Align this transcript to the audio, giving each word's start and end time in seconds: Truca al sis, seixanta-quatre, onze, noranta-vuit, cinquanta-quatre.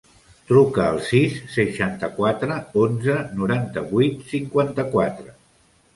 Truca 0.51 0.85
al 0.93 1.01
sis, 1.09 1.35
seixanta-quatre, 1.57 2.57
onze, 2.85 3.19
noranta-vuit, 3.43 4.29
cinquanta-quatre. 4.33 5.37